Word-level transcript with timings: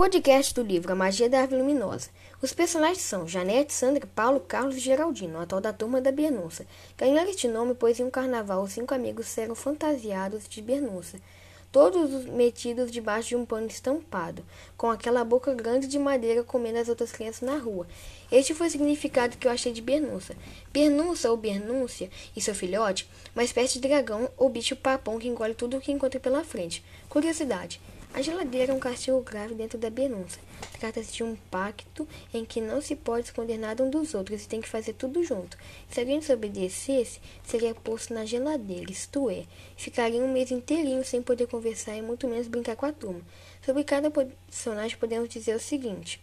Podcast 0.00 0.54
do 0.54 0.62
livro 0.62 0.90
A 0.90 0.94
Magia 0.94 1.28
da 1.28 1.42
Árvore 1.42 1.60
Luminosa. 1.60 2.08
Os 2.40 2.54
personagens 2.54 3.02
são 3.02 3.28
Janete, 3.28 3.74
Sandra, 3.74 4.08
Paulo, 4.14 4.40
Carlos 4.40 4.78
e 4.78 4.80
Geraldino, 4.80 5.38
atual 5.38 5.60
da 5.60 5.74
turma 5.74 6.00
da 6.00 6.10
Bernunça. 6.10 6.64
Ganharam 6.96 7.28
este 7.28 7.46
nome 7.46 7.74
pois 7.74 8.00
em 8.00 8.04
um 8.04 8.10
carnaval 8.10 8.62
os 8.62 8.72
cinco 8.72 8.94
amigos 8.94 9.36
eram 9.36 9.54
fantasiados 9.54 10.48
de 10.48 10.62
Bernunça, 10.62 11.20
todos 11.70 12.24
metidos 12.24 12.90
debaixo 12.90 13.28
de 13.28 13.36
um 13.36 13.44
pano 13.44 13.66
estampado, 13.66 14.42
com 14.74 14.90
aquela 14.90 15.22
boca 15.22 15.52
grande 15.52 15.86
de 15.86 15.98
madeira 15.98 16.42
comendo 16.42 16.78
as 16.78 16.88
outras 16.88 17.12
crianças 17.12 17.42
na 17.42 17.58
rua. 17.58 17.86
Este 18.32 18.54
foi 18.54 18.68
o 18.68 18.70
significado 18.70 19.36
que 19.36 19.46
eu 19.46 19.52
achei 19.52 19.70
de 19.70 19.82
Bernunça. 19.82 20.34
Bernunça 20.72 21.30
ou 21.30 21.36
Bernúncia 21.36 22.08
e 22.34 22.40
seu 22.40 22.54
filhote, 22.54 23.06
uma 23.34 23.44
espécie 23.44 23.74
de 23.74 23.86
dragão 23.86 24.30
ou 24.38 24.48
bicho 24.48 24.74
papão 24.76 25.18
que 25.18 25.28
engole 25.28 25.52
tudo 25.52 25.76
o 25.76 25.80
que 25.80 25.92
encontra 25.92 26.18
pela 26.18 26.42
frente. 26.42 26.82
Curiosidade. 27.06 27.78
A 28.12 28.22
geladeira 28.22 28.72
é 28.72 28.74
um 28.74 28.80
castigo 28.80 29.20
grave 29.22 29.54
dentro 29.54 29.78
da 29.78 29.88
denúncia. 29.88 30.42
Trata-se 30.80 31.12
de 31.12 31.22
um 31.22 31.36
pacto 31.50 32.08
em 32.34 32.44
que 32.44 32.60
não 32.60 32.80
se 32.82 32.96
pode 32.96 33.26
esconder 33.26 33.56
nada 33.56 33.84
um 33.84 33.88
dos 33.88 34.14
outros 34.14 34.44
e 34.44 34.48
tem 34.48 34.60
que 34.60 34.68
fazer 34.68 34.94
tudo 34.94 35.22
junto. 35.22 35.56
Se 35.88 36.00
alguém 36.00 36.18
desobedecesse, 36.18 37.20
seria 37.44 37.74
posto 37.74 38.12
na 38.12 38.24
geladeira, 38.24 38.90
isto 38.90 39.30
é, 39.30 39.44
ficaria 39.76 40.20
um 40.20 40.32
mês 40.32 40.50
inteirinho 40.50 41.04
sem 41.04 41.22
poder 41.22 41.46
conversar 41.46 41.96
e 41.96 42.02
muito 42.02 42.26
menos 42.26 42.48
brincar 42.48 42.74
com 42.74 42.86
a 42.86 42.92
turma. 42.92 43.22
Sobre 43.64 43.84
cada 43.84 44.10
personagem 44.10 44.98
podemos 44.98 45.28
dizer 45.28 45.54
o 45.54 45.60
seguinte. 45.60 46.20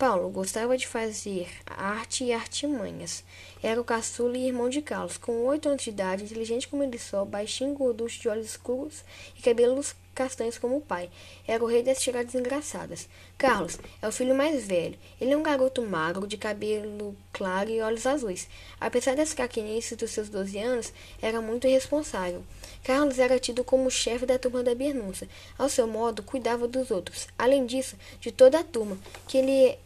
Paulo 0.00 0.30
gostava 0.30 0.78
de 0.78 0.86
fazer 0.86 1.46
arte 1.66 2.24
e 2.24 2.32
artimanhas. 2.32 3.22
Era 3.62 3.78
o 3.78 3.84
caçula 3.84 4.36
e 4.38 4.46
irmão 4.46 4.70
de 4.70 4.80
Carlos. 4.80 5.18
Com 5.18 5.44
oito 5.44 5.68
anos 5.68 5.82
de 5.82 5.90
idade, 5.90 6.24
inteligente 6.24 6.66
como 6.66 6.82
ele 6.82 6.98
só, 6.98 7.22
baixinho, 7.22 7.74
gorducho, 7.74 8.18
de 8.18 8.26
olhos 8.26 8.46
escuros 8.46 9.04
e 9.38 9.42
cabelos 9.42 9.94
castanhos 10.14 10.58
como 10.58 10.76
o 10.76 10.80
pai. 10.80 11.10
Era 11.46 11.62
o 11.62 11.66
rei 11.66 11.82
das 11.82 12.00
tiradas 12.00 12.34
engraçadas. 12.34 13.08
Carlos 13.38 13.78
é 14.02 14.08
o 14.08 14.12
filho 14.12 14.34
mais 14.34 14.66
velho. 14.66 14.98
Ele 15.20 15.32
é 15.32 15.36
um 15.36 15.42
garoto 15.42 15.82
magro, 15.82 16.26
de 16.26 16.36
cabelo 16.36 17.16
claro 17.32 17.70
e 17.70 17.80
olhos 17.80 18.06
azuis. 18.06 18.48
Apesar 18.80 19.16
das 19.16 19.32
caquinices 19.32 19.96
dos 19.96 20.10
seus 20.10 20.28
doze 20.28 20.58
anos, 20.58 20.92
era 21.20 21.40
muito 21.40 21.66
irresponsável. 21.66 22.42
Carlos 22.84 23.18
era 23.18 23.38
tido 23.38 23.64
como 23.64 23.90
chefe 23.90 24.26
da 24.26 24.38
turma 24.38 24.62
da 24.62 24.74
Bernunça. 24.74 25.28
Ao 25.58 25.68
seu 25.68 25.86
modo, 25.86 26.22
cuidava 26.22 26.66
dos 26.68 26.90
outros. 26.90 27.28
Além 27.38 27.66
disso, 27.66 27.96
de 28.20 28.30
toda 28.32 28.60
a 28.60 28.64
turma, 28.64 28.98
que 29.26 29.38
ele 29.38 29.78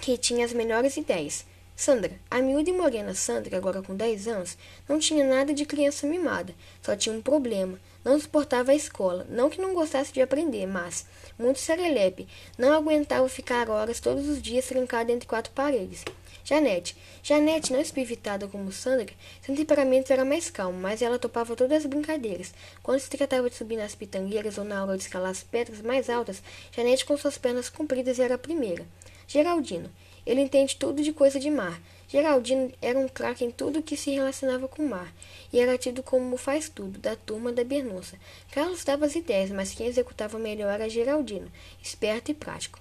que 0.00 0.18
tinha 0.18 0.44
as 0.44 0.52
melhores 0.52 0.96
ideias. 0.96 1.46
Sandra, 1.76 2.12
a 2.30 2.40
miúda 2.40 2.70
e 2.70 2.72
morena 2.72 3.14
Sandra, 3.14 3.56
agora 3.56 3.82
com 3.82 3.96
10 3.96 4.28
anos, 4.28 4.56
não 4.88 4.98
tinha 4.98 5.24
nada 5.24 5.52
de 5.52 5.66
criança 5.66 6.06
mimada, 6.06 6.54
só 6.80 6.94
tinha 6.94 7.14
um 7.14 7.20
problema. 7.20 7.80
Não 8.04 8.20
suportava 8.20 8.72
a 8.72 8.74
escola, 8.74 9.26
não 9.30 9.48
que 9.48 9.60
não 9.60 9.72
gostasse 9.72 10.12
de 10.12 10.20
aprender, 10.20 10.66
mas, 10.66 11.06
muito 11.38 11.58
serelepe, 11.58 12.28
não 12.58 12.72
aguentava 12.72 13.26
ficar 13.28 13.70
horas 13.70 13.98
todos 13.98 14.28
os 14.28 14.42
dias 14.42 14.66
trancada 14.66 15.10
entre 15.10 15.26
quatro 15.26 15.52
paredes. 15.52 16.04
Janete. 16.44 16.94
Janete, 17.22 17.72
não 17.72 17.80
espivitada 17.80 18.46
como 18.46 18.70
Sandra, 18.70 19.14
seu 19.40 19.56
temperamento 19.56 20.12
era 20.12 20.26
mais 20.26 20.50
calmo, 20.50 20.78
mas 20.78 21.00
ela 21.00 21.18
topava 21.18 21.56
todas 21.56 21.78
as 21.78 21.86
brincadeiras. 21.86 22.52
Quando 22.82 23.00
se 23.00 23.08
tratava 23.08 23.48
de 23.48 23.56
subir 23.56 23.78
nas 23.78 23.94
pitangueiras 23.94 24.58
ou 24.58 24.64
na 24.64 24.84
hora 24.84 24.98
de 24.98 25.04
escalar 25.04 25.30
as 25.30 25.42
pedras 25.42 25.80
mais 25.80 26.10
altas, 26.10 26.42
Janete 26.70 27.06
com 27.06 27.16
suas 27.16 27.38
pernas 27.38 27.70
compridas 27.70 28.18
era 28.18 28.34
a 28.34 28.38
primeira. 28.38 28.86
Geraldino. 29.26 29.90
Ele 30.26 30.42
entende 30.42 30.76
tudo 30.76 31.02
de 31.02 31.14
coisa 31.14 31.40
de 31.40 31.50
mar. 31.50 31.80
Geraldino 32.14 32.70
era 32.80 32.96
um 32.96 33.08
craque 33.08 33.44
em 33.44 33.50
tudo 33.50 33.82
que 33.82 33.96
se 33.96 34.12
relacionava 34.12 34.68
com 34.68 34.84
o 34.84 34.88
mar, 34.88 35.12
e 35.52 35.58
era 35.58 35.76
tido 35.76 36.00
como 36.00 36.36
faz 36.36 36.68
tudo, 36.68 36.96
da 37.00 37.16
turma 37.16 37.50
da 37.50 37.64
Bernunça. 37.64 38.16
Carlos 38.52 38.84
dava 38.84 39.04
as 39.04 39.16
ideias, 39.16 39.50
mas 39.50 39.74
quem 39.74 39.88
executava 39.88 40.38
melhor 40.38 40.72
era 40.72 40.88
Geraldino, 40.88 41.50
esperto 41.82 42.30
e 42.30 42.34
prático. 42.34 42.78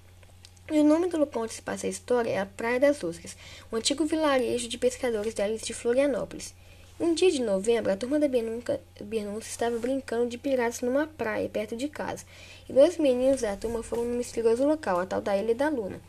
E 0.72 0.78
o 0.78 0.84
nome 0.84 1.08
do 1.08 1.18
local 1.18 1.42
onde 1.42 1.54
se 1.54 1.64
passa 1.64 1.88
a 1.88 1.90
história 1.90 2.30
é 2.30 2.40
a 2.40 2.46
Praia 2.46 2.80
das 2.80 3.04
Ostras, 3.04 3.36
um 3.72 3.78
antigo 3.78 4.06
vilarejo 4.06 4.70
de 4.70 4.78
pescadores 4.78 5.34
da 5.34 5.50
ilha 5.50 5.58
de 5.58 5.74
Florianópolis. 5.74 6.54
Um 7.00 7.16
dia 7.16 7.32
de 7.32 7.42
novembro, 7.42 7.92
a 7.92 7.98
turma 7.98 8.20
da 8.20 8.28
Bernunça 8.28 9.48
estava 9.50 9.80
brincando 9.80 10.30
de 10.30 10.38
piratas 10.38 10.82
numa 10.82 11.08
praia 11.08 11.50
perto 11.50 11.76
de 11.76 11.90
casa, 11.90 12.24
e 12.70 12.74
dois 12.74 13.00
meninos 13.00 13.42
da 13.42 13.58
turma 13.58 13.82
foram 13.82 14.06
no 14.06 14.16
misterioso 14.16 14.64
local, 14.64 15.00
a 15.00 15.08
tal 15.08 15.22
da 15.22 15.36
Ilha 15.36 15.56
da 15.56 15.70
Luna. 15.70 16.00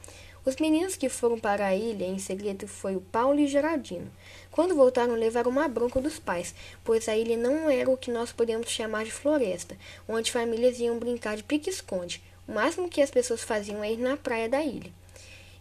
Os 0.46 0.56
meninos 0.56 0.94
que 0.94 1.08
foram 1.08 1.38
para 1.38 1.66
a 1.66 1.74
ilha 1.74 2.04
em 2.04 2.18
segredo 2.18 2.68
foi 2.68 2.94
o 2.94 3.00
Paulo 3.00 3.40
e 3.40 3.46
Geraldino. 3.46 4.12
Quando 4.50 4.74
voltaram, 4.74 5.14
levaram 5.14 5.50
uma 5.50 5.66
bronca 5.66 6.02
dos 6.02 6.18
pais, 6.18 6.54
pois 6.84 7.08
a 7.08 7.16
ilha 7.16 7.34
não 7.34 7.70
era 7.70 7.88
o 7.88 7.96
que 7.96 8.10
nós 8.10 8.30
podemos 8.30 8.68
chamar 8.68 9.06
de 9.06 9.10
floresta, 9.10 9.74
onde 10.06 10.30
famílias 10.30 10.78
iam 10.78 10.98
brincar 10.98 11.36
de 11.36 11.42
pique-esconde. 11.42 12.22
O 12.46 12.52
máximo 12.52 12.90
que 12.90 13.00
as 13.00 13.10
pessoas 13.10 13.42
faziam 13.42 13.82
é 13.82 13.92
ir 13.92 13.96
na 13.96 14.18
praia 14.18 14.46
da 14.46 14.62
ilha. 14.62 14.92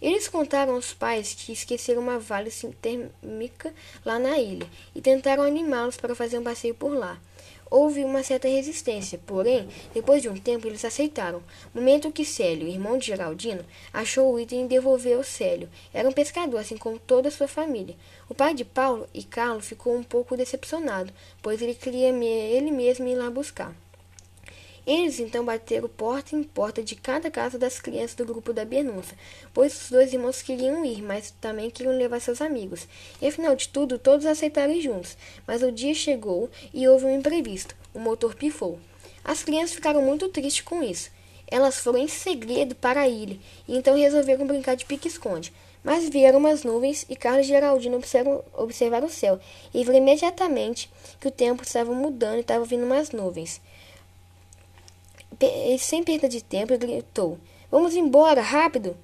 Eles 0.01 0.27
contaram 0.27 0.73
aos 0.73 0.93
pais 0.93 1.33
que 1.33 1.53
esqueceram 1.53 2.01
uma 2.01 2.19
vale 2.19 2.51
térmica 2.81 3.73
lá 4.03 4.19
na 4.19 4.37
ilha 4.37 4.67
e 4.93 5.01
tentaram 5.01 5.43
animá-los 5.43 5.95
para 5.95 6.13
fazer 6.13 6.37
um 6.37 6.43
passeio 6.43 6.75
por 6.75 6.93
lá. 6.93 7.17
Houve 7.75 8.03
uma 8.03 8.21
certa 8.21 8.47
resistência, 8.47 9.19
porém, 9.25 9.67
depois 9.95 10.21
de 10.21 10.29
um 10.29 10.37
tempo 10.37 10.67
eles 10.67 10.85
aceitaram. 10.85 11.41
Momento 11.73 12.11
que 12.11 12.23
Célio, 12.23 12.67
irmão 12.67 12.99
de 12.99 13.07
Geraldino, 13.07 13.65
achou 13.91 14.31
o 14.31 14.39
item 14.39 14.65
e 14.65 14.67
devolveu 14.67 15.23
Célio. 15.23 15.67
Era 15.91 16.07
um 16.07 16.11
pescador, 16.11 16.59
assim 16.59 16.77
como 16.77 16.99
toda 16.99 17.29
a 17.29 17.31
sua 17.31 17.47
família. 17.47 17.95
O 18.29 18.35
pai 18.35 18.53
de 18.53 18.63
Paulo 18.63 19.07
e 19.11 19.23
Carlos 19.23 19.65
ficou 19.65 19.95
um 19.95 20.03
pouco 20.03 20.37
decepcionado, 20.37 21.11
pois 21.41 21.63
ele 21.63 21.73
queria 21.73 22.09
ele 22.09 22.69
mesmo 22.69 23.07
ir 23.07 23.15
lá 23.15 23.31
buscar. 23.31 23.73
Eles 24.85 25.17
então 25.17 25.45
bateram 25.45 25.87
porta 25.87 26.35
em 26.35 26.43
porta 26.43 26.83
de 26.83 26.93
cada 26.95 27.31
casa 27.31 27.57
das 27.57 27.79
crianças 27.79 28.15
do 28.15 28.25
grupo 28.25 28.51
da 28.51 28.65
Bernunça, 28.65 29.15
pois 29.53 29.81
os 29.81 29.89
dois 29.89 30.11
irmãos 30.11 30.41
queriam 30.41 30.83
ir, 30.83 31.01
mas 31.01 31.31
também 31.39 31.69
queriam 31.69 31.97
levar 31.97 32.19
seus 32.19 32.41
amigos. 32.41 32.85
E 33.21 33.27
afinal 33.27 33.55
de 33.55 33.69
tudo, 33.69 33.97
todos 33.97 34.25
aceitaram 34.25 34.73
ir 34.73 34.81
juntos. 34.81 35.17
Mas 35.47 35.63
o 35.63 35.71
dia 35.71 35.93
chegou 35.93 36.49
e 36.73 36.85
houve 36.85 37.05
um 37.05 37.15
imprevisto. 37.15 37.73
O 37.93 37.99
motor 37.99 38.35
pifou. 38.35 38.77
As 39.23 39.41
crianças 39.41 39.73
ficaram 39.73 40.01
muito 40.01 40.27
tristes 40.27 40.65
com 40.65 40.83
isso. 40.83 41.09
Elas 41.47 41.79
foram 41.79 41.99
em 41.99 42.07
segredo 42.09 42.75
para 42.75 43.01
a 43.01 43.07
ilha 43.07 43.39
e 43.67 43.77
então 43.77 43.95
resolveram 43.95 44.45
brincar 44.45 44.75
de 44.75 44.83
pique-esconde. 44.83 45.53
Mas 45.81 46.09
vieram 46.09 46.39
umas 46.39 46.63
nuvens 46.63 47.05
e 47.09 47.15
Carlos 47.15 47.45
e 47.45 47.49
Geraldino 47.49 47.97
observaram, 47.97 48.43
observaram 48.53 49.07
o 49.07 49.09
céu 49.09 49.39
e 49.73 49.83
viram 49.83 49.97
imediatamente 49.97 50.89
que 51.21 51.27
o 51.27 51.31
tempo 51.31 51.63
estava 51.63 51.93
mudando 51.93 52.37
e 52.37 52.41
estava 52.41 52.65
vindo 52.65 52.85
umas 52.85 53.11
nuvens 53.11 53.61
sem 55.79 56.03
perda 56.03 56.27
de 56.29 56.43
tempo, 56.43 56.77
gritou: 56.77 57.37
Vamos 57.71 57.95
embora, 57.95 58.41
rápido! 58.41 58.97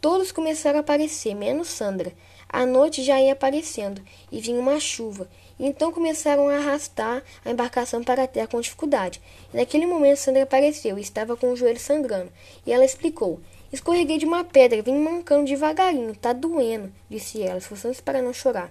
Todos 0.00 0.32
começaram 0.32 0.78
a 0.78 0.80
aparecer, 0.80 1.34
menos 1.34 1.68
Sandra. 1.68 2.12
A 2.48 2.66
noite 2.66 3.02
já 3.02 3.20
ia 3.20 3.32
aparecendo 3.32 4.02
e 4.30 4.40
vinha 4.40 4.58
uma 4.58 4.80
chuva. 4.80 5.28
Então 5.58 5.92
começaram 5.92 6.48
a 6.48 6.56
arrastar 6.56 7.22
a 7.44 7.50
embarcação 7.50 8.02
para 8.02 8.24
a 8.24 8.26
terra 8.26 8.48
com 8.48 8.60
dificuldade. 8.60 9.22
E 9.54 9.56
naquele 9.56 9.86
momento 9.86 10.18
Sandra 10.18 10.42
apareceu 10.42 10.98
e 10.98 11.00
estava 11.00 11.36
com 11.36 11.52
o 11.52 11.56
joelho 11.56 11.78
sangrando. 11.78 12.32
E 12.66 12.72
ela 12.72 12.84
explicou: 12.84 13.40
Escorreguei 13.72 14.18
de 14.18 14.26
uma 14.26 14.44
pedra, 14.44 14.82
vim 14.82 14.98
mancando 14.98 15.46
devagarinho, 15.46 16.14
tá 16.14 16.32
doendo, 16.32 16.92
disse 17.08 17.42
ela, 17.42 17.58
esforçando-se 17.58 18.02
para 18.02 18.20
não 18.20 18.34
chorar. 18.34 18.70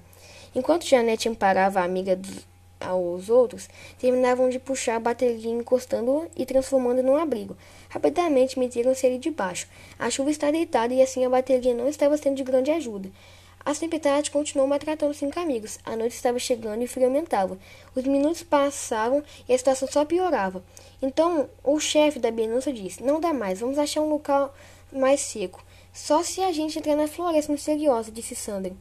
Enquanto 0.54 0.86
Janete 0.86 1.28
amparava 1.30 1.80
a 1.80 1.86
amiga 1.86 2.16
dos 2.16 2.46
aos 2.82 3.30
outros, 3.30 3.70
terminavam 3.98 4.50
de 4.50 4.60
puxar 4.60 4.96
a 4.96 5.00
bateria 5.00 5.52
encostando 5.52 6.28
e 6.36 6.46
transformando 6.46 7.02
num 7.02 7.16
abrigo. 7.16 7.56
Rapidamente 7.90 8.60
metiram-se 8.60 9.06
ali 9.06 9.18
debaixo. 9.18 9.68
A 9.98 10.10
chuva 10.10 10.32
estava 10.32 10.52
deitada 10.52 10.94
e 10.94 11.02
assim 11.02 11.26
a 11.26 11.30
bateria 11.30 11.74
não 11.74 11.88
estava 11.88 12.18
sendo 12.18 12.36
de 12.36 12.44
grande 12.44 12.72
ajuda. 12.72 13.10
A 13.64 13.76
tempestade 13.76 14.32
continuou 14.32 14.68
maltratando 14.68 15.14
cinco 15.14 15.40
amigos. 15.40 15.78
A 15.86 15.96
noite 15.96 16.16
estava 16.16 16.40
chegando 16.40 16.82
e 16.82 16.86
o 16.86 16.88
frio 16.88 17.06
aumentava. 17.06 17.60
Os 17.96 18.04
minutos 18.04 18.42
passavam 18.42 19.24
e 19.48 19.54
a 19.54 19.58
situação 19.58 19.88
só 19.88 20.04
piorava. 20.04 20.64
Então, 21.00 21.48
o 21.64 21.80
chefe 21.80 22.18
da 22.18 22.32
Benúncia 22.32 22.74
disse: 22.74 23.04
Não 23.04 23.20
dá 23.20 23.32
mais, 23.32 23.60
vamos 23.60 23.78
achar 23.78 24.02
um 24.02 24.10
local 24.10 24.54
mais 24.92 25.22
seco. 25.22 25.64
Só 25.94 26.24
se 26.24 26.42
a 26.42 26.52
gente 26.52 26.80
entrar 26.80 26.96
na 26.96 27.08
floresta 27.08 27.52
misteriosa, 27.52 28.12
disse 28.12 28.34
Sandra. 28.34 28.74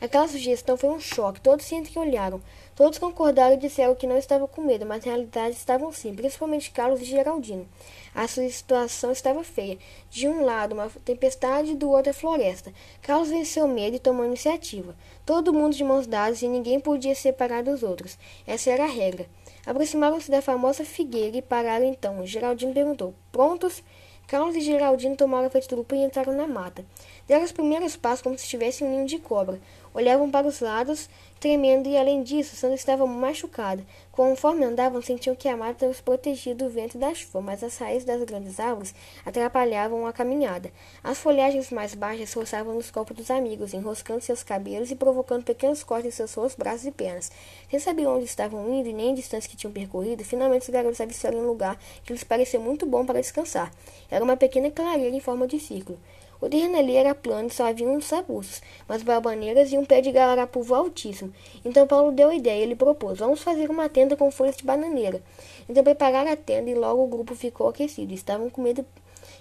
Aquela 0.00 0.28
sugestão 0.28 0.76
foi 0.76 0.90
um 0.90 1.00
choque. 1.00 1.40
Todos 1.40 1.64
se 1.64 1.74
entreolharam. 1.74 2.40
Todos 2.74 2.98
concordaram 2.98 3.54
e 3.54 3.58
disseram 3.58 3.94
que 3.94 4.06
não 4.06 4.18
estavam 4.18 4.46
com 4.46 4.60
medo, 4.60 4.84
mas 4.84 5.04
na 5.04 5.12
realidade 5.12 5.56
estavam 5.56 5.90
sim, 5.92 6.14
principalmente 6.14 6.70
Carlos 6.70 7.00
e 7.00 7.04
Geraldino. 7.04 7.66
A 8.14 8.28
sua 8.28 8.48
situação 8.48 9.10
estava 9.10 9.42
feia. 9.42 9.78
De 10.10 10.28
um 10.28 10.44
lado, 10.44 10.74
uma 10.74 10.90
tempestade, 11.04 11.74
do 11.74 11.90
outro, 11.90 12.10
a 12.10 12.14
floresta. 12.14 12.72
Carlos 13.00 13.30
venceu 13.30 13.64
o 13.64 13.68
medo 13.68 13.96
e 13.96 14.00
tomou 14.00 14.26
iniciativa. 14.26 14.94
Todo 15.24 15.52
mundo 15.52 15.74
de 15.74 15.84
mãos 15.84 16.06
dadas 16.06 16.42
e 16.42 16.48
ninguém 16.48 16.78
podia 16.78 17.14
separar 17.14 17.62
dos 17.62 17.82
outros. 17.82 18.18
Essa 18.46 18.70
era 18.70 18.84
a 18.84 18.88
regra. 18.88 19.26
Aproximaram-se 19.64 20.30
da 20.30 20.42
famosa 20.42 20.84
figueira 20.84 21.38
e 21.38 21.42
pararam 21.42 21.86
então. 21.86 22.24
Geraldino 22.26 22.72
perguntou: 22.72 23.14
Prontos? 23.32 23.82
Carlos 24.26 24.56
e 24.56 24.60
Geraldino 24.60 25.14
tomaram 25.14 25.46
a 25.46 25.50
frente 25.50 25.68
do 25.68 25.76
grupo 25.76 25.94
e 25.94 26.02
entraram 26.04 26.32
na 26.32 26.48
mata. 26.48 26.84
Deram 27.26 27.44
os 27.44 27.50
primeiros 27.50 27.96
passos 27.96 28.22
como 28.22 28.38
se 28.38 28.44
estivesse 28.44 28.84
um 28.84 28.90
ninho 28.90 29.06
de 29.06 29.18
cobra. 29.18 29.60
Olhavam 29.92 30.30
para 30.30 30.46
os 30.46 30.60
lados, 30.60 31.08
tremendo, 31.40 31.88
e 31.88 31.96
além 31.96 32.22
disso, 32.22 32.54
Sandra 32.54 32.76
estava 32.76 33.04
machucada. 33.06 33.82
Conforme 34.12 34.64
andavam, 34.64 35.02
sentiam 35.02 35.34
que 35.34 35.48
a 35.48 35.56
mata 35.56 35.86
os 35.86 36.00
protegia 36.00 36.54
do 36.54 36.68
vento 36.68 36.96
e 36.96 37.00
da 37.00 37.12
chuva, 37.14 37.40
mas 37.40 37.64
as 37.64 37.78
raízes 37.78 38.04
das 38.04 38.22
grandes 38.22 38.60
árvores 38.60 38.94
atrapalhavam 39.24 40.06
a 40.06 40.12
caminhada. 40.12 40.70
As 41.02 41.18
folhagens 41.18 41.70
mais 41.70 41.94
baixas 41.94 42.32
roçavam 42.32 42.74
nos 42.74 42.90
corpos 42.90 43.16
dos 43.16 43.30
amigos, 43.30 43.74
enroscando 43.74 44.20
seus 44.20 44.44
cabelos 44.44 44.90
e 44.90 44.94
provocando 44.94 45.42
pequenos 45.42 45.82
cortes 45.82 46.12
em 46.12 46.16
seus 46.16 46.34
rostos, 46.34 46.56
braços 46.56 46.86
e 46.86 46.92
pernas. 46.92 47.32
Sem 47.68 47.80
saber 47.80 48.06
onde 48.06 48.26
estavam 48.26 48.72
indo 48.72 48.88
e 48.88 48.92
nem 48.92 49.12
a 49.12 49.14
distância 49.16 49.50
que 49.50 49.56
tinham 49.56 49.72
percorrido, 49.72 50.22
finalmente 50.22 50.62
os 50.62 50.68
garotos 50.68 51.00
avistaram 51.00 51.38
um 51.38 51.46
lugar 51.46 51.76
que 52.04 52.12
lhes 52.12 52.22
pareceu 52.22 52.60
muito 52.60 52.86
bom 52.86 53.04
para 53.04 53.20
descansar. 53.20 53.72
Era 54.10 54.22
uma 54.22 54.36
pequena 54.36 54.70
clareira 54.70 55.16
em 55.16 55.20
forma 55.20 55.46
de 55.46 55.58
círculo. 55.58 55.98
O 56.40 56.48
terreno 56.48 56.78
ali 56.78 56.96
era 56.96 57.14
plano 57.14 57.48
e 57.48 57.52
só 57.52 57.66
havia 57.66 57.88
uns 57.88 58.12
arbustos, 58.12 58.62
umas 58.88 59.02
babaneiras 59.02 59.72
e 59.72 59.78
um 59.78 59.84
pé 59.84 60.00
de 60.00 60.12
galarapuvo 60.12 60.74
altíssimo. 60.74 61.32
Então 61.64 61.86
Paulo 61.86 62.12
deu 62.12 62.28
a 62.28 62.34
ideia. 62.34 62.62
Ele 62.62 62.74
propôs: 62.76 63.18
Vamos 63.18 63.42
fazer 63.42 63.70
uma 63.70 63.88
tenda 63.88 64.16
com 64.16 64.30
folhas 64.30 64.56
de 64.56 64.64
bananeira. 64.64 65.22
Então 65.68 65.82
prepararam 65.82 66.30
a 66.30 66.36
tenda 66.36 66.70
e 66.70 66.74
logo 66.74 67.04
o 67.04 67.08
grupo 67.08 67.34
ficou 67.34 67.68
aquecido. 67.68 68.12
Estavam 68.12 68.50
com 68.50 68.62
medo 68.62 68.84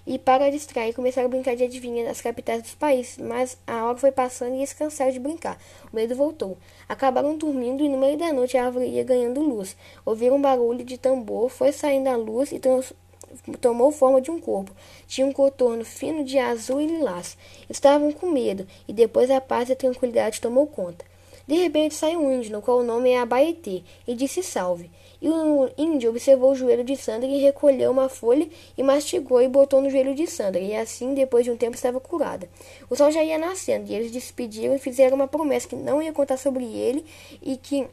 e, 0.05 0.19
para 0.19 0.51
distrair, 0.51 0.93
começaram 0.93 1.27
a 1.27 1.29
brincar 1.29 1.55
de 1.55 1.63
adivinha 1.63 2.05
nas 2.05 2.21
capitais 2.21 2.61
dos 2.61 2.75
países. 2.75 3.17
Mas 3.17 3.57
a 3.65 3.85
hora 3.85 3.97
foi 3.97 4.11
passando 4.11 4.53
e 4.53 4.57
eles 4.57 4.73
cansaram 4.73 5.11
de 5.11 5.19
brincar. 5.19 5.57
O 5.91 5.95
medo 5.95 6.15
voltou. 6.15 6.57
Acabaram 6.87 7.37
dormindo 7.37 7.83
e 7.83 7.89
no 7.89 7.97
meio 7.97 8.17
da 8.17 8.31
noite 8.31 8.57
a 8.57 8.65
árvore 8.65 8.87
ia 8.87 9.03
ganhando 9.03 9.41
luz. 9.41 9.75
Ouviram 10.05 10.35
um 10.35 10.41
barulho 10.41 10.83
de 10.83 10.97
tambor, 10.97 11.49
foi 11.49 11.71
saindo 11.71 12.07
a 12.07 12.15
luz 12.15 12.51
e 12.51 12.59
transformou 12.59 13.04
tomou 13.59 13.91
forma 13.91 14.21
de 14.21 14.31
um 14.31 14.39
corpo. 14.39 14.71
Tinha 15.07 15.25
um 15.27 15.31
contorno 15.31 15.83
fino 15.85 16.23
de 16.23 16.37
azul 16.37 16.81
e 16.81 16.87
lilás. 16.87 17.37
Estavam 17.69 18.11
com 18.11 18.31
medo, 18.31 18.67
e 18.87 18.93
depois 18.93 19.29
a 19.31 19.41
paz 19.41 19.69
e 19.69 19.73
a 19.73 19.75
tranquilidade 19.75 20.41
tomou 20.41 20.67
conta. 20.67 21.05
De 21.47 21.55
repente 21.55 21.93
saiu 21.93 22.19
um 22.21 22.33
índio, 22.33 22.51
no 22.51 22.61
qual 22.61 22.79
o 22.79 22.83
nome 22.83 23.11
é 23.11 23.19
Abaetê, 23.19 23.83
e 24.07 24.15
disse 24.15 24.41
salve. 24.41 24.89
E 25.21 25.29
o 25.29 25.69
índio 25.77 26.09
observou 26.09 26.51
o 26.51 26.55
joelho 26.55 26.83
de 26.83 26.97
Sandra 26.97 27.27
e 27.27 27.39
recolheu 27.39 27.91
uma 27.91 28.09
folha 28.09 28.47
e 28.77 28.83
mastigou 28.83 29.41
e 29.41 29.47
botou 29.47 29.81
no 29.81 29.89
joelho 29.89 30.15
de 30.15 30.27
Sandra. 30.27 30.59
E 30.59 30.75
assim, 30.75 31.13
depois 31.13 31.45
de 31.45 31.51
um 31.51 31.57
tempo, 31.57 31.75
estava 31.75 31.99
curada. 31.99 32.49
O 32.89 32.95
sol 32.95 33.11
já 33.11 33.23
ia 33.23 33.37
nascendo, 33.37 33.91
e 33.91 33.95
eles 33.95 34.11
despediram 34.11 34.75
e 34.75 34.79
fizeram 34.79 35.15
uma 35.15 35.27
promessa 35.27 35.67
que 35.67 35.75
não 35.75 36.01
ia 36.01 36.11
contar 36.11 36.37
sobre 36.37 36.65
ele 36.65 37.05
e 37.41 37.57
que 37.57 37.87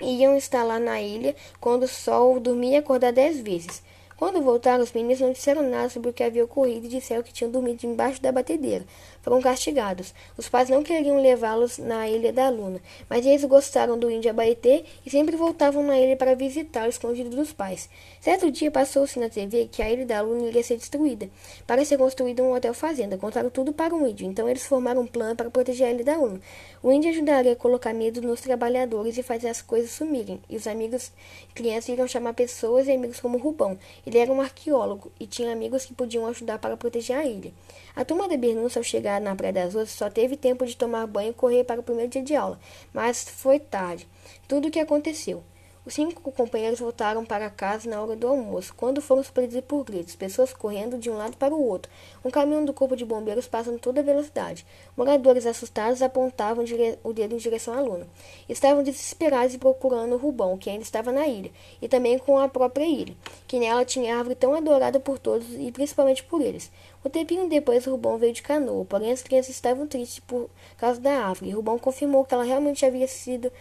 iam 0.00 0.36
estar 0.36 0.62
lá 0.62 0.78
na 0.78 1.00
ilha 1.00 1.34
quando 1.60 1.84
o 1.84 1.88
sol 1.88 2.40
dormia 2.40 2.72
e 2.72 2.76
acordar 2.76 3.12
dez 3.12 3.40
vezes. 3.40 3.82
Quando 4.16 4.40
voltaram, 4.40 4.84
os 4.84 4.92
meninos 4.92 5.20
não 5.20 5.32
disseram 5.32 5.68
nada 5.68 5.88
sobre 5.88 6.10
o 6.10 6.12
que 6.12 6.22
havia 6.22 6.44
ocorrido 6.44 6.86
e 6.86 6.88
disseram 6.88 7.22
que 7.22 7.32
tinham 7.32 7.50
dormido 7.50 7.84
embaixo 7.84 8.22
da 8.22 8.30
batedeira. 8.30 8.84
Foram 9.22 9.40
castigados. 9.42 10.14
Os 10.36 10.48
pais 10.48 10.68
não 10.68 10.84
queriam 10.84 11.20
levá-los 11.20 11.78
na 11.78 12.08
ilha 12.08 12.32
da 12.32 12.48
Luna, 12.48 12.80
mas 13.08 13.26
eles 13.26 13.44
gostaram 13.44 13.98
do 13.98 14.08
índio 14.08 14.30
Abaetê 14.30 14.84
e 15.04 15.10
sempre 15.10 15.34
voltavam 15.34 15.82
na 15.82 15.98
ilha 15.98 16.16
para 16.16 16.36
visitá-lo 16.36 16.88
escondido 16.88 17.30
dos 17.30 17.52
pais. 17.52 17.88
Certo 18.20 18.50
dia 18.52 18.70
passou-se 18.70 19.18
na 19.18 19.28
TV 19.28 19.68
que 19.70 19.82
a 19.82 19.90
ilha 19.90 20.06
da 20.06 20.20
Luna 20.20 20.46
iria 20.46 20.62
ser 20.62 20.76
destruída, 20.76 21.28
para 21.66 21.84
ser 21.84 21.98
construído 21.98 22.42
um 22.42 22.54
hotel 22.54 22.72
fazenda. 22.72 23.18
Contaram 23.18 23.50
tudo 23.50 23.72
para 23.72 23.94
o 23.94 24.06
índio, 24.06 24.26
então 24.26 24.48
eles 24.48 24.64
formaram 24.64 25.00
um 25.00 25.06
plano 25.06 25.34
para 25.34 25.50
proteger 25.50 25.88
a 25.88 25.90
ilha 25.90 26.04
da 26.04 26.16
Luna. 26.16 26.40
O 26.82 26.92
índio 26.92 27.10
ajudaria 27.10 27.52
a 27.52 27.56
colocar 27.56 27.92
medo 27.92 28.22
nos 28.22 28.40
trabalhadores 28.42 29.18
e 29.18 29.22
fazer 29.22 29.48
as 29.48 29.60
coisas 29.60 29.90
sumirem, 29.90 30.40
e 30.48 30.56
os 30.56 30.66
amigos 30.66 31.10
crianças 31.54 31.88
iriam 31.88 32.06
chamar 32.06 32.34
pessoas 32.34 32.86
e 32.86 32.92
amigos 32.92 33.20
como 33.20 33.38
Rubão. 33.38 33.76
Ele 34.06 34.18
era 34.18 34.32
um 34.32 34.40
arqueólogo 34.40 35.10
e 35.18 35.26
tinha 35.26 35.52
amigos 35.52 35.84
que 35.84 35.94
podiam 35.94 36.26
ajudar 36.26 36.58
para 36.58 36.76
proteger 36.76 37.16
a 37.16 37.24
ilha. 37.24 37.52
A 37.96 38.04
turma 38.04 38.28
da 38.28 38.36
Bernúcia, 38.36 38.78
ao 38.78 38.84
chegar 38.84 39.20
na 39.20 39.34
Praia 39.34 39.52
das 39.52 39.74
Rosas, 39.74 39.90
só 39.90 40.10
teve 40.10 40.36
tempo 40.36 40.66
de 40.66 40.76
tomar 40.76 41.06
banho 41.06 41.30
e 41.30 41.34
correr 41.34 41.64
para 41.64 41.80
o 41.80 41.84
primeiro 41.84 42.10
dia 42.10 42.22
de 42.22 42.34
aula, 42.34 42.58
mas 42.92 43.24
foi 43.24 43.58
tarde. 43.58 44.06
Tudo 44.46 44.68
o 44.68 44.70
que 44.70 44.80
aconteceu. 44.80 45.42
Os 45.86 45.92
cinco 45.92 46.32
companheiros 46.32 46.80
voltaram 46.80 47.26
para 47.26 47.50
casa 47.50 47.90
na 47.90 48.00
hora 48.00 48.16
do 48.16 48.26
almoço, 48.26 48.72
quando 48.74 49.02
foram 49.02 49.22
surpreendidos 49.22 49.66
por 49.68 49.84
gritos, 49.84 50.16
pessoas 50.16 50.54
correndo 50.54 50.96
de 50.96 51.10
um 51.10 51.16
lado 51.18 51.36
para 51.36 51.54
o 51.54 51.62
outro, 51.62 51.92
um 52.24 52.30
caminhão 52.30 52.64
do 52.64 52.72
corpo 52.72 52.96
de 52.96 53.04
bombeiros 53.04 53.46
passando 53.46 53.78
toda 53.78 54.02
velocidade. 54.02 54.64
Moradores 54.96 55.44
assustados 55.44 56.00
apontavam 56.00 56.64
o 57.04 57.12
dedo 57.12 57.34
em 57.34 57.38
direção 57.38 57.74
à 57.74 57.82
luna. 57.82 58.06
Estavam 58.48 58.82
desesperados 58.82 59.54
e 59.54 59.58
procurando 59.58 60.14
o 60.14 60.18
Rubão, 60.18 60.56
que 60.56 60.70
ainda 60.70 60.82
estava 60.82 61.12
na 61.12 61.26
ilha, 61.26 61.50
e 61.82 61.86
também 61.86 62.18
com 62.18 62.38
a 62.38 62.48
própria 62.48 62.86
ilha, 62.86 63.14
que 63.46 63.58
nela 63.58 63.84
tinha 63.84 64.16
árvore 64.16 64.36
tão 64.36 64.54
adorada 64.54 64.98
por 64.98 65.18
todos 65.18 65.46
e 65.50 65.70
principalmente 65.70 66.24
por 66.24 66.40
eles. 66.40 66.70
Um 67.04 67.10
tempinho 67.10 67.46
depois, 67.46 67.84
Rubão 67.84 68.16
veio 68.16 68.32
de 68.32 68.40
canoa, 68.40 68.86
porém 68.86 69.12
as 69.12 69.22
crianças 69.22 69.54
estavam 69.54 69.86
tristes 69.86 70.20
por 70.20 70.48
causa 70.78 70.98
da 70.98 71.26
árvore. 71.26 71.50
Rubão 71.50 71.78
confirmou 71.78 72.24
que 72.24 72.32
ela 72.32 72.44
realmente 72.44 72.86
havia 72.86 73.06
sido 73.06 73.52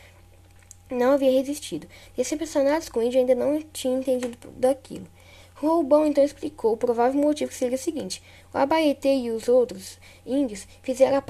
não 0.90 1.14
havia 1.14 1.32
resistido. 1.32 1.88
Decepcionados 2.16 2.90
com 2.90 3.02
índio, 3.02 3.20
ainda 3.20 3.36
não 3.36 3.62
tinha 3.74 3.98
entendido 3.98 4.38
daquilo. 4.56 5.08
Roubão 5.56 6.06
então 6.06 6.24
explicou 6.24 6.74
o 6.74 6.78
provável 6.78 7.22
motivo 7.22 7.50
que 7.50 7.58
seria 7.58 7.76
o 7.76 7.80
seguinte: 7.80 8.22
o 8.54 8.58
Abaetê 8.58 9.16
e 9.16 9.32
os 9.32 9.48
outros 9.48 9.98
índios 10.26 10.68
fizeram 10.82 11.18
a 11.18 11.24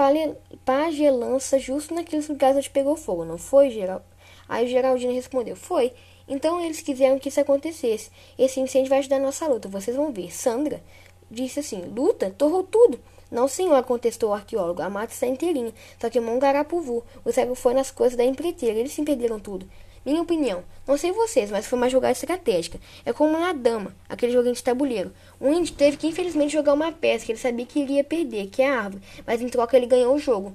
pagelança 0.64 1.58
justo 1.58 1.94
naqueles 1.94 2.28
lugares 2.28 2.56
onde 2.56 2.70
pegou 2.70 2.96
fogo, 2.96 3.24
não 3.24 3.38
foi, 3.38 3.70
Geral? 3.70 4.04
Aí 4.48 4.66
Geraldino 4.66 5.12
respondeu: 5.12 5.54
Foi. 5.54 5.92
Então 6.26 6.60
eles 6.60 6.80
quiseram 6.80 7.18
que 7.18 7.28
isso 7.28 7.40
acontecesse. 7.40 8.10
Esse 8.38 8.58
incêndio 8.58 8.88
vai 8.88 8.98
ajudar 8.98 9.16
a 9.16 9.20
nossa 9.20 9.46
luta, 9.46 9.68
vocês 9.68 9.96
vão 9.96 10.10
ver. 10.10 10.34
Sandra 10.34 10.82
disse 11.30 11.60
assim: 11.60 11.82
Luta? 11.94 12.30
Torrou 12.30 12.62
tudo. 12.62 12.98
Não, 13.30 13.48
senhor, 13.48 13.82
contestou 13.84 14.30
o 14.30 14.34
arqueólogo. 14.34 14.82
A 14.82 14.88
mata 14.88 15.12
está 15.12 15.26
inteirinha, 15.26 15.72
só 16.00 16.08
que 16.08 16.20
um 16.20 16.38
garapuvu. 16.38 17.04
O 17.24 17.32
cego 17.32 17.54
foi 17.54 17.74
nas 17.74 17.90
coisas 17.90 18.16
da 18.16 18.24
empreiteira. 18.24 18.78
Eles 18.78 18.92
se 18.92 19.02
perderam 19.02 19.40
tudo. 19.40 19.68
Minha 20.04 20.20
opinião, 20.20 20.62
não 20.86 20.98
sei 20.98 21.12
vocês, 21.12 21.50
mas 21.50 21.66
foi 21.66 21.78
uma 21.78 21.88
jogada 21.88 22.12
estratégica. 22.12 22.78
É 23.06 23.12
como 23.12 23.38
na 23.38 23.54
dama, 23.54 23.96
aquele 24.06 24.32
joguinho 24.32 24.54
de 24.54 24.62
tabuleiro. 24.62 25.10
O 25.40 25.48
índio 25.48 25.74
teve 25.74 25.96
que 25.96 26.06
infelizmente 26.06 26.52
jogar 26.52 26.74
uma 26.74 26.92
peça 26.92 27.24
que 27.24 27.32
ele 27.32 27.38
sabia 27.38 27.64
que 27.64 27.80
iria 27.80 28.04
perder, 28.04 28.48
que 28.48 28.60
é 28.60 28.68
a 28.68 28.82
árvore, 28.82 29.02
mas 29.26 29.40
em 29.40 29.48
troca 29.48 29.78
ele 29.78 29.86
ganhou 29.86 30.14
o 30.14 30.18
jogo. 30.18 30.54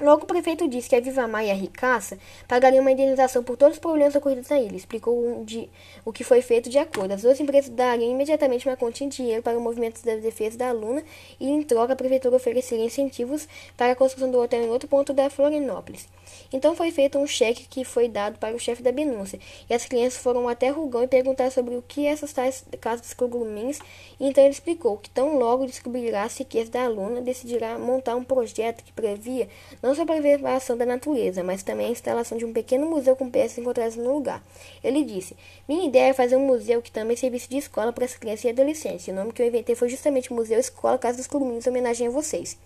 Logo, 0.00 0.24
o 0.24 0.26
prefeito 0.26 0.66
disse 0.66 0.88
que 0.88 0.96
a 0.96 1.00
Viva 1.00 1.28
Mar 1.28 1.44
e 1.44 1.50
a 1.50 1.54
Ricaça 1.54 2.18
pagariam 2.48 2.80
uma 2.80 2.90
indenização 2.90 3.42
por 3.42 3.56
todos 3.56 3.74
os 3.74 3.80
problemas 3.80 4.14
ocorridos 4.14 4.50
a 4.50 4.58
ele. 4.58 4.76
Explicou 4.76 5.44
de, 5.44 5.68
o 6.04 6.12
que 6.12 6.24
foi 6.24 6.40
feito 6.40 6.70
de 6.70 6.78
acordo. 6.78 7.12
As 7.12 7.22
duas 7.22 7.38
empresas 7.38 7.70
dariam 7.70 8.10
imediatamente 8.10 8.66
uma 8.66 8.76
quantia 8.76 9.06
de 9.06 9.16
dinheiro 9.16 9.42
para 9.42 9.58
o 9.58 9.60
movimento 9.60 10.02
da 10.02 10.16
defesa 10.16 10.56
da 10.56 10.70
aluna 10.70 11.02
e, 11.38 11.50
em 11.50 11.62
troca, 11.62 11.92
a 11.92 11.96
prefeitura 11.96 12.36
ofereceria 12.36 12.84
incentivos 12.84 13.46
para 13.76 13.92
a 13.92 13.96
construção 13.96 14.30
do 14.30 14.38
hotel 14.38 14.62
em 14.62 14.70
outro 14.70 14.88
ponto 14.88 15.12
da 15.12 15.28
Florianópolis. 15.28 16.08
Então 16.52 16.74
foi 16.74 16.90
feito 16.90 17.18
um 17.18 17.26
cheque 17.26 17.66
que 17.68 17.84
foi 17.84 18.08
dado 18.08 18.38
para 18.38 18.54
o 18.54 18.58
chefe 18.58 18.82
da 18.82 18.90
denúncia, 18.90 19.38
e 19.68 19.74
as 19.74 19.84
crianças 19.84 20.22
foram 20.22 20.48
até 20.48 20.68
Rugão 20.70 21.02
e 21.02 21.08
perguntaram 21.08 21.50
sobre 21.50 21.76
o 21.76 21.82
que 21.82 22.06
essas 22.06 22.32
tais 22.32 22.64
casas 22.80 23.12
cogumins, 23.12 23.78
e 24.18 24.26
então 24.26 24.42
ele 24.42 24.52
explicou 24.52 24.96
que 24.96 25.10
tão 25.10 25.38
logo 25.38 25.66
descobrirá 25.66 26.24
a 26.24 26.26
riqueza 26.26 26.70
da 26.70 26.84
aluna, 26.84 27.20
decidirá 27.20 27.78
montar 27.78 28.16
um 28.16 28.24
projeto 28.24 28.82
que 28.82 28.92
previa 28.92 29.48
não 29.82 29.89
só 29.94 30.02
a 30.02 30.06
preservação 30.06 30.76
da 30.76 30.86
natureza, 30.86 31.42
mas 31.42 31.62
também 31.62 31.86
a 31.86 31.90
instalação 31.90 32.36
de 32.36 32.44
um 32.44 32.52
pequeno 32.52 32.88
museu 32.88 33.16
com 33.16 33.30
peças 33.30 33.58
encontradas 33.58 33.96
no 33.96 34.12
lugar. 34.12 34.42
Ele 34.82 35.04
disse, 35.04 35.36
minha 35.68 35.86
ideia 35.86 36.10
é 36.10 36.12
fazer 36.12 36.36
um 36.36 36.46
museu 36.46 36.82
que 36.82 36.90
também 36.90 37.16
servisse 37.16 37.48
de 37.48 37.58
escola 37.58 37.92
para 37.92 38.04
as 38.04 38.16
crianças 38.16 38.44
e 38.44 38.48
adolescentes. 38.48 39.08
O 39.08 39.12
nome 39.12 39.32
que 39.32 39.42
eu 39.42 39.46
inventei 39.46 39.74
foi 39.74 39.88
justamente 39.88 40.32
Museu 40.32 40.58
Escola 40.58 40.98
Casa 40.98 41.18
dos 41.18 41.26
Cogumins, 41.26 41.66
em 41.66 41.70
homenagem 41.70 42.06
a 42.06 42.10
vocês. 42.10 42.56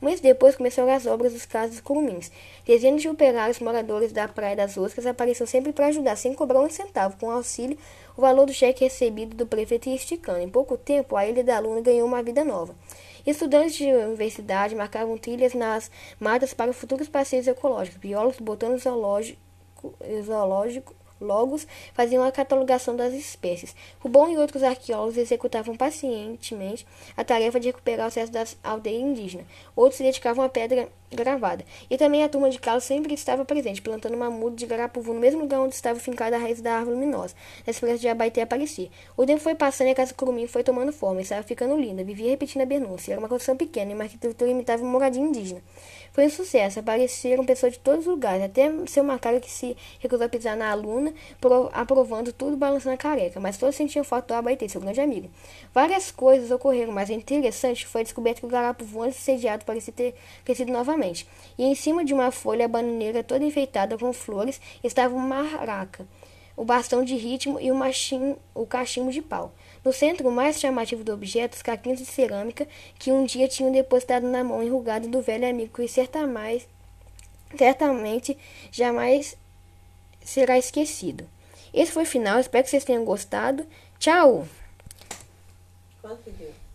Um 0.00 0.06
mês 0.06 0.20
depois 0.20 0.54
começaram 0.54 0.92
as 0.92 1.06
obras 1.06 1.32
dos 1.32 1.44
casos 1.44 1.80
Curumins. 1.80 2.30
Dezenas 2.64 3.02
de 3.02 3.08
operários 3.08 3.58
moradores 3.58 4.12
da 4.12 4.28
Praia 4.28 4.54
das 4.54 4.76
Oscas 4.76 5.06
apareciam 5.06 5.46
sempre 5.46 5.72
para 5.72 5.86
ajudar, 5.86 6.14
sem 6.14 6.34
cobrar 6.34 6.60
um 6.60 6.70
centavo, 6.70 7.16
com 7.18 7.30
auxílio, 7.30 7.76
o 8.16 8.20
valor 8.20 8.46
do 8.46 8.52
cheque 8.52 8.84
recebido 8.84 9.36
do 9.36 9.46
prefeito 9.46 9.88
esticando. 9.88 10.38
Em 10.38 10.48
pouco 10.48 10.76
tempo, 10.76 11.16
a 11.16 11.26
Ilha 11.26 11.42
da 11.42 11.58
Luna 11.58 11.80
ganhou 11.80 12.06
uma 12.06 12.22
vida 12.22 12.44
nova. 12.44 12.76
Estudantes 13.28 13.74
de 13.74 13.84
universidade 13.92 14.74
marcavam 14.74 15.18
trilhas 15.18 15.52
nas 15.52 15.90
matas 16.18 16.54
para 16.54 16.72
futuros 16.72 17.10
passeios 17.10 17.46
ecológicos. 17.46 18.00
Biólogos, 18.00 18.40
botânicos, 18.40 18.84
zoológico, 18.84 19.38
zoológico, 20.24 20.94
Logos 21.20 21.66
faziam 21.94 22.22
a 22.22 22.32
catalogação 22.32 22.96
das 22.96 23.12
espécies. 23.12 23.74
Rubão 24.00 24.30
e 24.30 24.38
outros 24.38 24.62
arqueólogos 24.62 25.16
executavam 25.16 25.76
pacientemente 25.76 26.86
a 27.16 27.24
tarefa 27.24 27.58
de 27.58 27.68
recuperar 27.68 28.06
o 28.06 28.10
sucesso 28.10 28.32
das 28.32 28.56
aldeias 28.62 29.02
indígenas. 29.02 29.46
Outros 29.74 29.96
se 29.98 30.02
dedicavam 30.02 30.44
à 30.44 30.48
pedra 30.48 30.88
gravada. 31.10 31.64
E 31.88 31.96
também 31.96 32.22
a 32.22 32.28
turma 32.28 32.50
de 32.50 32.58
Carlos 32.58 32.84
sempre 32.84 33.14
estava 33.14 33.44
presente, 33.44 33.80
plantando 33.80 34.14
uma 34.14 34.30
muda 34.30 34.56
de 34.56 34.66
garapuvu 34.66 35.14
no 35.14 35.20
mesmo 35.20 35.40
lugar 35.40 35.60
onde 35.60 35.74
estava 35.74 35.98
fincada 35.98 36.36
a 36.36 36.38
raiz 36.38 36.60
da 36.60 36.74
árvore 36.74 36.96
luminosa, 36.96 37.34
na 37.66 37.70
esperança 37.70 37.98
de 37.98 38.08
Abaité 38.08 38.42
aparecer. 38.42 38.90
O 39.16 39.24
tempo 39.24 39.40
foi 39.40 39.54
passando 39.54 39.88
e 39.88 39.90
a 39.90 39.94
casa 39.94 40.12
Curumim 40.14 40.46
foi 40.46 40.62
tomando 40.62 40.92
forma, 40.92 41.20
estava 41.20 41.42
ficando 41.42 41.76
linda, 41.76 42.04
vivia 42.04 42.30
repetindo 42.30 42.62
a 42.62 42.64
denúncia. 42.64 43.12
Era 43.12 43.20
uma 43.20 43.28
construção 43.28 43.56
pequena 43.56 43.90
e 43.90 43.94
uma 43.94 44.04
arquitetura 44.04 44.50
imitava 44.50 44.82
uma 44.82 44.92
moradia 44.92 45.22
indígena. 45.22 45.62
Foi 46.12 46.26
um 46.26 46.30
sucesso, 46.30 46.80
apareceram 46.80 47.44
pessoas 47.44 47.74
de 47.74 47.78
todos 47.78 48.00
os 48.00 48.06
lugares, 48.06 48.44
até 48.44 48.70
seu 48.86 49.04
macaco 49.04 49.40
que 49.40 49.50
se 49.50 49.76
recusou 49.98 50.26
a 50.26 50.28
pisar 50.28 50.56
na 50.56 50.70
aluna, 50.70 51.12
aprovando 51.72 52.32
tudo 52.32 52.56
balançando 52.56 52.94
a 52.94 52.98
careca, 52.98 53.38
mas 53.38 53.56
todos 53.56 53.76
sentiam 53.76 54.04
falta 54.04 54.34
do 54.34 54.38
Abaité, 54.38 54.66
seu 54.68 54.80
grande 54.80 55.00
amigo. 55.00 55.30
Várias 55.72 56.10
coisas 56.10 56.50
ocorreram, 56.50 56.92
mas 56.92 57.10
interessante 57.10 57.86
foi 57.86 58.02
descoberto 58.02 58.40
que 58.40 58.46
o 58.46 58.48
garapuvu, 58.48 59.02
antes 59.02 59.18
sediado, 59.18 59.64
parecia 59.64 59.92
ter 59.92 60.14
crescido 60.44 60.72
novamente. 60.72 61.26
E 61.56 61.64
em 61.64 61.74
cima 61.74 62.04
de 62.04 62.12
uma 62.12 62.30
folha 62.30 62.66
bananeira 62.66 63.22
toda 63.22 63.44
enfeitada 63.44 63.96
com 63.96 64.12
flores 64.12 64.60
estava 64.82 65.14
uma 65.14 65.42
maraca, 65.42 66.06
o 66.58 66.64
bastão 66.64 67.04
de 67.04 67.14
ritmo 67.14 67.60
e 67.60 67.70
o, 67.70 67.76
o 68.52 68.66
cachimbo 68.66 69.12
de 69.12 69.22
pau. 69.22 69.52
No 69.84 69.92
centro 69.92 70.28
mais 70.28 70.58
chamativo 70.58 71.04
do 71.04 71.12
objeto, 71.12 71.54
os 71.54 71.62
caquinhos 71.62 72.00
de 72.00 72.04
cerâmica 72.04 72.66
que 72.98 73.12
um 73.12 73.24
dia 73.24 73.46
tinham 73.46 73.70
depositado 73.70 74.26
na 74.26 74.42
mão 74.42 74.60
enrugada 74.60 75.06
do 75.06 75.22
velho 75.22 75.48
amigo 75.48 75.72
que 75.72 75.86
certamente, 75.86 76.68
certamente 77.56 78.36
jamais 78.72 79.36
será 80.20 80.58
esquecido. 80.58 81.28
Esse 81.72 81.92
foi 81.92 82.02
o 82.02 82.06
final, 82.06 82.40
espero 82.40 82.64
que 82.64 82.70
vocês 82.70 82.84
tenham 82.84 83.04
gostado. 83.04 83.64
Tchau! 84.00 84.48
Deu? 86.02 86.67